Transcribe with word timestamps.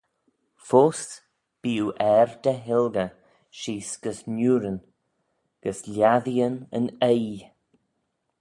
Foast 0.67 1.09
bee 1.61 1.81
oo 1.85 1.95
er 2.13 2.29
dty 2.43 2.53
hilgey 2.67 3.11
sheese 3.59 3.95
gys 4.03 4.19
niurin, 4.35 4.79
gys 5.63 5.79
lhiatteeyn 5.93 6.57
yn 6.77 6.87
oaie. 7.11 7.45